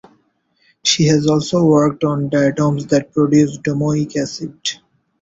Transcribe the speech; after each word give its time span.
She 0.83 1.05
has 1.09 1.27
also 1.27 1.63
worked 1.63 2.03
on 2.03 2.29
diatoms 2.29 2.87
that 2.87 3.13
produce 3.13 3.59
domoic 3.59 4.17
acid. 4.17 4.59